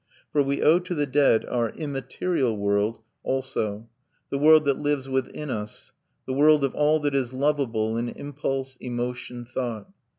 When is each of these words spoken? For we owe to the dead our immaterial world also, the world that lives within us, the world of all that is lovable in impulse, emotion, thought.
For 0.31 0.41
we 0.41 0.63
owe 0.63 0.79
to 0.79 0.95
the 0.95 1.05
dead 1.05 1.45
our 1.45 1.69
immaterial 1.69 2.57
world 2.57 3.01
also, 3.21 3.87
the 4.31 4.39
world 4.39 4.65
that 4.65 4.79
lives 4.79 5.07
within 5.07 5.51
us, 5.51 5.91
the 6.25 6.33
world 6.33 6.63
of 6.63 6.73
all 6.73 6.99
that 7.01 7.13
is 7.13 7.33
lovable 7.33 7.95
in 7.97 8.09
impulse, 8.09 8.77
emotion, 8.77 9.45
thought. 9.45 9.87